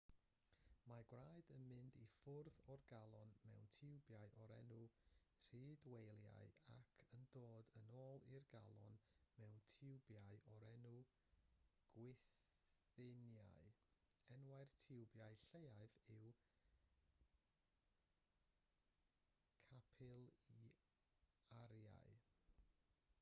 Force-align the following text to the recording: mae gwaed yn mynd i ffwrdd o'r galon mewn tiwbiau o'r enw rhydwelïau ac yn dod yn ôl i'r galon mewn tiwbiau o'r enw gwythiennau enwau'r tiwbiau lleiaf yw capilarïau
mae 0.89 1.03
gwaed 1.09 1.49
yn 1.55 1.65
mynd 1.71 1.97
i 2.03 2.05
ffwrdd 2.11 2.55
o'r 2.75 2.83
galon 2.91 3.33
mewn 3.41 3.65
tiwbiau 3.73 4.29
o'r 4.45 4.53
enw 4.55 4.77
rhydwelïau 5.51 6.39
ac 6.77 6.95
yn 7.17 7.27
dod 7.35 7.75
yn 7.81 7.91
ôl 8.05 8.23
i'r 8.31 8.47
galon 8.55 8.97
mewn 9.43 9.61
tiwbiau 9.73 10.39
o'r 10.55 10.65
enw 10.71 10.95
gwythiennau 11.97 13.69
enwau'r 14.37 14.73
tiwbiau 14.85 15.37
lleiaf 15.51 15.99
yw 16.17 16.33
capilarïau 19.69 22.17